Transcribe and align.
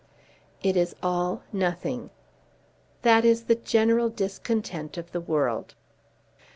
"It 0.63 0.75
is 0.75 0.95
all 1.03 1.43
nothing." 1.53 2.09
"That 3.03 3.23
is 3.23 3.43
the 3.43 3.53
general 3.53 4.09
discontent 4.09 4.97
of 4.97 5.11
the 5.11 5.21
world." 5.21 5.75